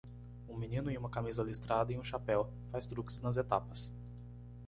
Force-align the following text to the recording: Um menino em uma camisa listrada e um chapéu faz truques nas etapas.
Um 0.49 0.57
menino 0.57 0.89
em 0.89 0.97
uma 0.97 1.11
camisa 1.11 1.43
listrada 1.43 1.93
e 1.93 1.99
um 1.99 2.03
chapéu 2.03 2.51
faz 2.71 2.87
truques 2.87 3.21
nas 3.21 3.37
etapas. 3.37 3.93